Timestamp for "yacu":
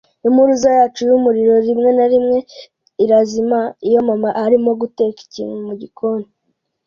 0.79-1.01